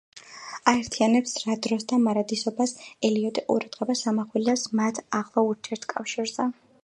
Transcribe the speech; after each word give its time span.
აერთიანებს 0.69 1.33
რა 1.41 1.57
დროს 1.65 1.85
და 1.91 1.99
მარადისობას, 2.05 2.73
ელიოტი 3.11 3.43
ყურადღებას 3.51 4.01
ამახვილებს 4.13 4.65
მათ 4.81 5.05
ახლო 5.21 5.47
ურთიერთკავშირზე. 5.51 6.51